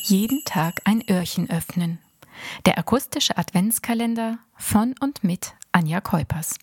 [0.00, 1.98] Jeden Tag ein Öhrchen öffnen.
[2.64, 6.56] Der akustische Adventskalender von und mit Anja Keupers.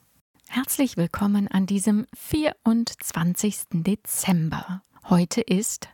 [0.48, 3.60] Herzlich willkommen an diesem 24.
[3.72, 4.82] Dezember.
[5.10, 5.88] Heute ist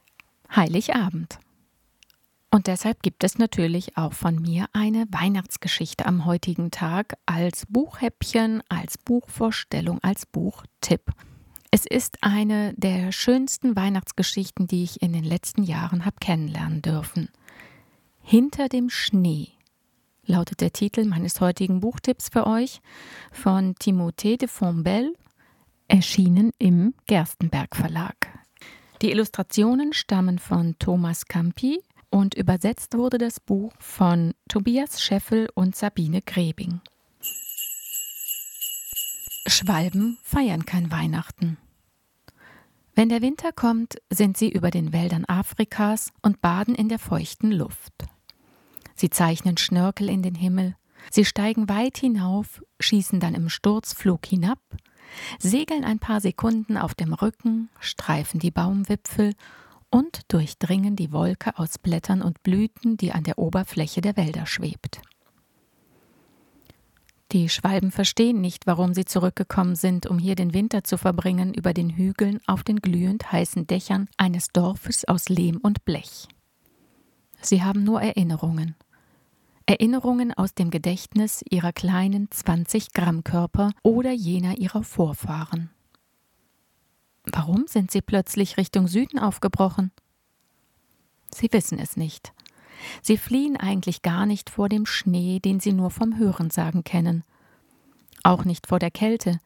[0.56, 1.40] Heiligabend.
[2.52, 8.64] Und deshalb gibt es natürlich auch von mir eine Weihnachtsgeschichte am heutigen Tag als Buchhäppchen,
[8.70, 11.12] als Buchvorstellung, als Buchtipp.
[11.76, 17.28] Es ist eine der schönsten Weihnachtsgeschichten, die ich in den letzten Jahren habe kennenlernen dürfen.
[18.22, 19.50] Hinter dem Schnee
[20.26, 22.80] lautet der Titel meines heutigen Buchtipps für euch
[23.34, 25.12] von Timothée de Fontbelle,
[25.90, 28.16] erschienen im Gerstenberg Verlag.
[29.02, 35.76] Die Illustrationen stammen von Thomas Campi und übersetzt wurde das Buch von Tobias Scheffel und
[35.76, 36.80] Sabine Grebing.
[39.46, 41.58] Schwalben feiern kein Weihnachten.
[42.98, 47.52] Wenn der Winter kommt, sind sie über den Wäldern Afrikas und baden in der feuchten
[47.52, 47.94] Luft.
[48.96, 50.78] Sie zeichnen Schnörkel in den Himmel,
[51.12, 54.60] sie steigen weit hinauf, schießen dann im Sturzflug hinab,
[55.40, 59.34] segeln ein paar Sekunden auf dem Rücken, streifen die Baumwipfel
[59.90, 65.02] und durchdringen die Wolke aus Blättern und Blüten, die an der Oberfläche der Wälder schwebt.
[67.36, 71.74] Die Schwalben verstehen nicht, warum sie zurückgekommen sind, um hier den Winter zu verbringen über
[71.74, 76.30] den Hügeln auf den glühend heißen Dächern eines Dorfes aus Lehm und Blech.
[77.42, 78.78] Sie haben nur Erinnerungen.
[79.66, 85.70] Erinnerungen aus dem Gedächtnis ihrer kleinen 20 Gramm Körper oder jener ihrer Vorfahren.
[87.26, 89.92] Warum sind sie plötzlich Richtung Süden aufgebrochen?
[91.34, 92.32] Sie wissen es nicht.
[93.02, 97.24] Sie fliehen eigentlich gar nicht vor dem Schnee, den sie nur vom Hörensagen kennen.
[98.24, 99.40] Auch nicht vor der Kälte,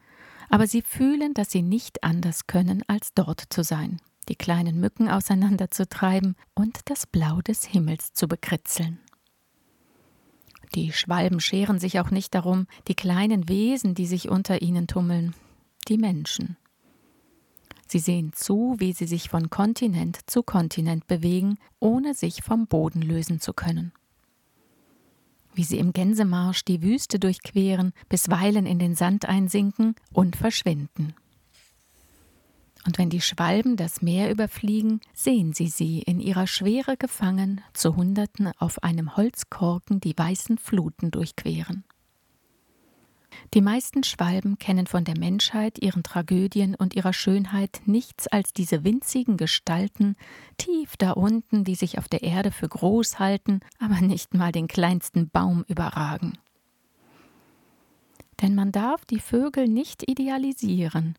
[0.48, 5.08] aber sie fühlen, dass sie nicht anders können, als dort zu sein, die kleinen Mücken
[5.08, 8.98] auseinanderzutreiben und das Blau des Himmels zu bekritzeln.
[10.74, 15.34] Die Schwalben scheren sich auch nicht darum, die kleinen Wesen, die sich unter ihnen tummeln,
[15.88, 16.56] die Menschen.
[17.90, 23.02] Sie sehen zu, wie sie sich von Kontinent zu Kontinent bewegen, ohne sich vom Boden
[23.02, 23.90] lösen zu können.
[25.54, 31.14] Wie sie im Gänsemarsch die Wüste durchqueren, bisweilen in den Sand einsinken und verschwinden.
[32.86, 37.96] Und wenn die Schwalben das Meer überfliegen, sehen sie sie in ihrer Schwere gefangen zu
[37.96, 41.82] Hunderten auf einem Holzkorken die weißen Fluten durchqueren.
[43.54, 48.84] Die meisten Schwalben kennen von der Menschheit, ihren Tragödien und ihrer Schönheit nichts als diese
[48.84, 50.16] winzigen Gestalten
[50.56, 54.68] tief da unten, die sich auf der Erde für groß halten, aber nicht mal den
[54.68, 56.38] kleinsten Baum überragen.
[58.40, 61.16] Denn man darf die Vögel nicht idealisieren.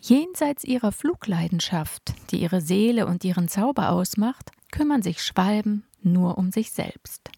[0.00, 6.50] Jenseits ihrer Flugleidenschaft, die ihre Seele und ihren Zauber ausmacht, kümmern sich Schwalben nur um
[6.50, 7.30] sich selbst.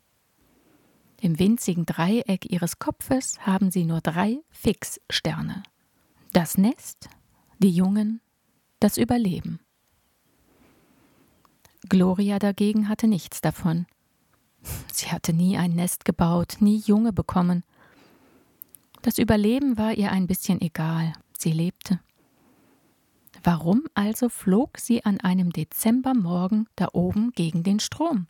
[1.25, 5.63] Im winzigen Dreieck ihres Kopfes haben sie nur drei Fixsterne.
[6.35, 7.09] Das Nest,
[7.61, 8.21] die Jungen,
[8.79, 9.59] das Überleben.
[11.89, 13.87] Gloria dagegen hatte nichts davon.
[14.93, 17.65] Sie hatte nie ein Nest gebaut, nie Junge bekommen.
[19.01, 22.01] Das Überleben war ihr ein bisschen egal, sie lebte.
[23.43, 28.27] Warum also flog sie an einem Dezembermorgen da oben gegen den Strom?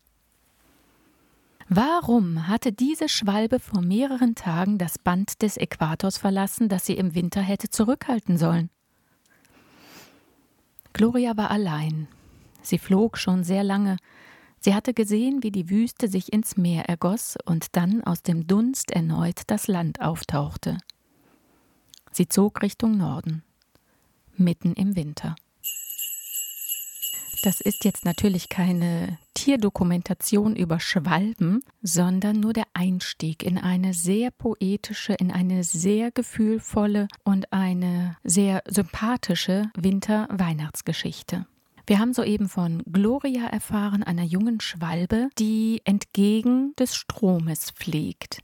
[1.68, 7.14] Warum hatte diese Schwalbe vor mehreren Tagen das Band des Äquators verlassen, das sie im
[7.14, 8.70] Winter hätte zurückhalten sollen?
[10.92, 12.06] Gloria war allein.
[12.62, 13.96] Sie flog schon sehr lange.
[14.60, 18.90] Sie hatte gesehen, wie die Wüste sich ins Meer ergoss und dann aus dem Dunst
[18.90, 20.78] erneut das Land auftauchte.
[22.12, 23.42] Sie zog Richtung Norden,
[24.36, 25.34] mitten im Winter.
[27.44, 34.30] Das ist jetzt natürlich keine Tierdokumentation über Schwalben, sondern nur der Einstieg in eine sehr
[34.30, 41.44] poetische, in eine sehr gefühlvolle und eine sehr sympathische Winter-Weihnachtsgeschichte.
[41.86, 48.38] Wir haben soeben von Gloria erfahren, einer jungen Schwalbe, die entgegen des Stromes fliegt.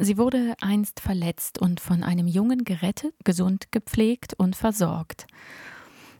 [0.00, 5.26] Sie wurde einst verletzt und von einem Jungen gerettet, gesund gepflegt und versorgt.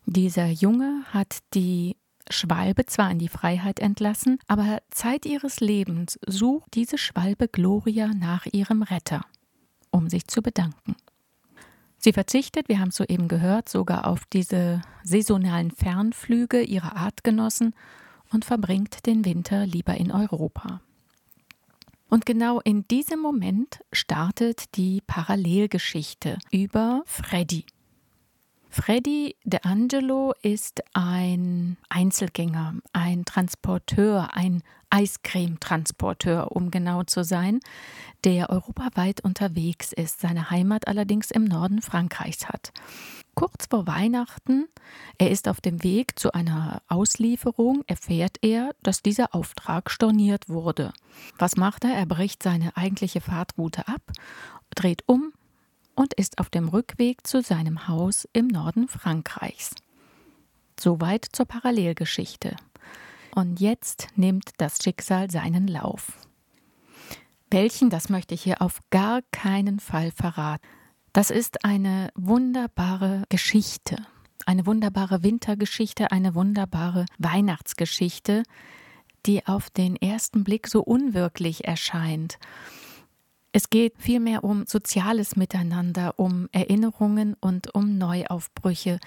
[0.07, 1.97] Dieser Junge hat die
[2.29, 8.47] Schwalbe zwar in die Freiheit entlassen, aber Zeit ihres Lebens sucht diese Schwalbe Gloria nach
[8.47, 9.25] ihrem Retter,
[9.91, 10.97] um sich zu bedanken.
[11.99, 17.75] Sie verzichtet, wir haben es soeben gehört, sogar auf diese saisonalen Fernflüge ihrer Artgenossen
[18.33, 20.81] und verbringt den Winter lieber in Europa.
[22.09, 27.65] Und genau in diesem Moment startet die Parallelgeschichte über Freddy.
[28.75, 37.61] Freddy De Angelo ist ein Einzelgänger, ein Transporteur, ein Eiscreme-Transporteur, um genau zu sein,
[38.25, 42.73] der europaweit unterwegs ist, seine Heimat allerdings im Norden Frankreichs hat.
[43.35, 44.69] Kurz vor Weihnachten,
[45.19, 50.95] er ist auf dem Weg zu einer Auslieferung, erfährt er, dass dieser Auftrag storniert wurde.
[51.37, 51.93] Was macht er?
[51.93, 54.01] Er bricht seine eigentliche Fahrtroute ab,
[54.75, 55.35] dreht um
[55.94, 59.75] und ist auf dem Rückweg zu seinem Haus im Norden Frankreichs.
[60.79, 62.56] Soweit zur Parallelgeschichte.
[63.35, 66.12] Und jetzt nimmt das Schicksal seinen Lauf.
[67.50, 70.67] Welchen, das möchte ich hier auf gar keinen Fall verraten.
[71.12, 73.97] Das ist eine wunderbare Geschichte,
[74.47, 78.44] eine wunderbare Wintergeschichte, eine wunderbare Weihnachtsgeschichte,
[79.27, 82.39] die auf den ersten Blick so unwirklich erscheint.
[83.53, 88.99] Es geht vielmehr um soziales Miteinander, um Erinnerungen und um Neuaufbrüche.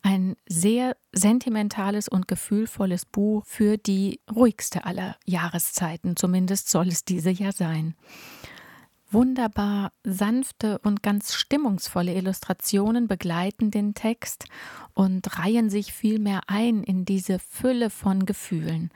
[0.00, 7.30] Ein sehr sentimentales und gefühlvolles Buch für die ruhigste aller Jahreszeiten, zumindest soll es diese
[7.30, 7.94] ja sein.
[9.10, 14.46] Wunderbar sanfte und ganz stimmungsvolle Illustrationen begleiten den Text
[14.94, 18.90] und reihen sich vielmehr ein in diese Fülle von Gefühlen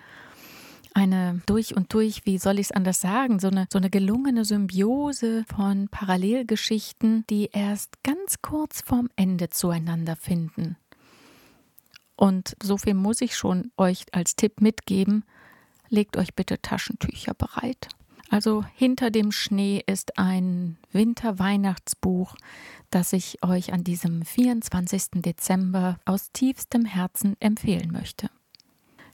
[0.97, 4.47] eine durch und durch, wie soll ich es anders sagen, so eine, so eine gelungene
[4.47, 10.77] Symbiose von Parallelgeschichten, die erst ganz kurz vorm Ende zueinander finden.
[12.17, 15.25] Und so viel muss ich schon euch als Tipp mitgeben.
[15.91, 17.89] Legt euch bitte Taschentücher bereit.
[18.31, 22.35] Also hinter dem Schnee ist ein Winter-Weihnachtsbuch,
[22.91, 25.23] das ich euch an diesem 24.
[25.23, 28.31] Dezember aus tiefstem Herzen empfehlen möchte.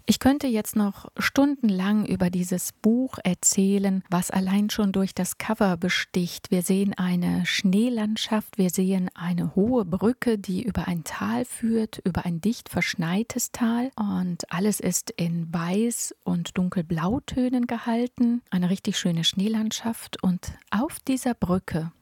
[0.04, 5.76] Ich könnte jetzt noch stundenlang über dieses Buch erzählen, was allein schon durch das Cover
[5.76, 6.50] besticht.
[6.50, 12.24] Wir sehen eine Schneelandschaft, wir sehen eine hohe Brücke, die über ein Tal führt, über
[12.24, 18.42] ein dicht verschneites Tal und alles ist in weiß und dunkelblautönen gehalten.
[18.50, 21.92] Eine richtig schöne Schneelandschaft und auf dieser Brücke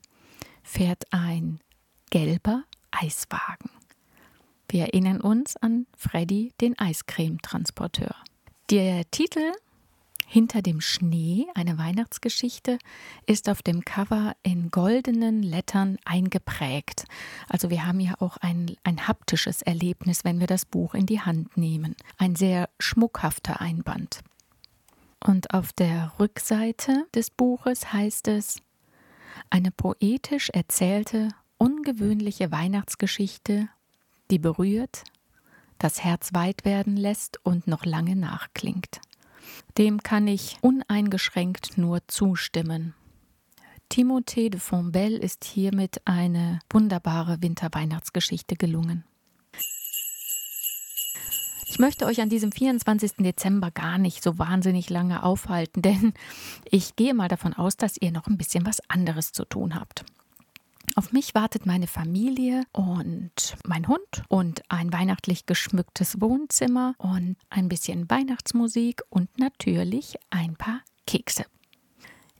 [0.62, 1.61] fährt ein
[2.11, 3.80] gelber Eiswagen.
[4.70, 8.14] Wir erinnern uns an Freddy, den Eiscremetransporteur.
[8.70, 9.50] Der Titel
[10.28, 12.78] Hinter dem Schnee, eine Weihnachtsgeschichte,
[13.26, 17.06] ist auf dem Cover in goldenen Lettern eingeprägt.
[17.49, 21.20] Also wir haben ja auch ein, ein haptisches Erlebnis, wenn wir das Buch in die
[21.20, 21.96] Hand nehmen.
[22.17, 24.20] Ein sehr schmuckhafter Einband.
[25.19, 28.62] Und auf der Rückseite des Buches heißt es
[29.50, 33.69] eine poetisch erzählte, ungewöhnliche Weihnachtsgeschichte
[34.31, 35.05] die berührt,
[35.79, 39.00] das Herz weit werden lässt und noch lange nachklingt.
[39.79, 42.94] Dem kann ich uneingeschränkt nur zustimmen.
[43.91, 49.05] Timothée de Fontbelle ist hiermit eine wunderbare Winterweihnachtsgeschichte gelungen.
[51.67, 53.12] Ich möchte euch an diesem 24.
[53.19, 56.12] Dezember gar nicht so wahnsinnig lange aufhalten, denn
[56.65, 60.05] ich gehe mal davon aus, dass ihr noch ein bisschen was anderes zu tun habt.
[60.96, 67.69] Auf mich wartet meine Familie und mein Hund und ein weihnachtlich geschmücktes Wohnzimmer und ein
[67.69, 71.44] bisschen Weihnachtsmusik und natürlich ein paar Kekse.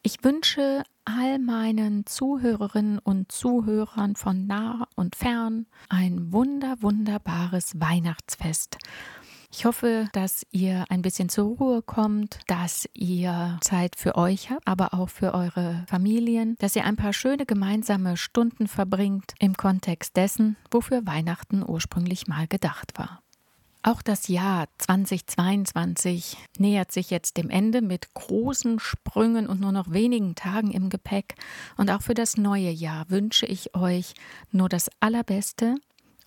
[0.03, 8.79] Ich wünsche all meinen Zuhörerinnen und Zuhörern von nah und fern ein wunder, wunderbares Weihnachtsfest
[9.51, 14.67] ich hoffe, dass ihr ein bisschen zur Ruhe kommt, dass ihr Zeit für euch habt,
[14.67, 20.17] aber auch für eure Familien, dass ihr ein paar schöne gemeinsame Stunden verbringt im Kontext
[20.17, 23.21] dessen, wofür Weihnachten ursprünglich mal gedacht war.
[23.83, 29.91] Auch das Jahr 2022 nähert sich jetzt dem Ende mit großen Sprüngen und nur noch
[29.91, 31.35] wenigen Tagen im Gepäck.
[31.79, 34.13] Und auch für das neue Jahr wünsche ich euch
[34.53, 35.77] nur das Allerbeste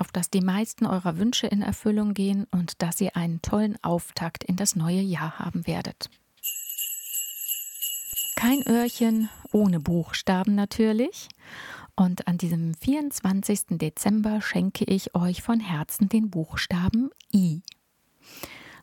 [0.04, 4.44] auf dass die meisten eurer Wünsche in Erfüllung gehen und dass ihr einen tollen Auftakt
[4.44, 6.10] in das neue Jahr haben werdet.
[8.36, 11.30] Kein Öhrchen ohne Buchstaben natürlich.
[11.96, 13.78] Und an diesem 24.
[13.78, 17.62] Dezember schenke ich euch von Herzen den Buchstaben I.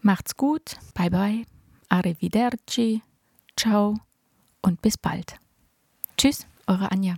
[0.00, 1.44] Macht's gut, bye bye,
[1.88, 3.02] arrivederci,
[3.56, 3.94] ciao
[4.62, 5.36] und bis bald.
[6.16, 7.16] Tschüss Eure Anja.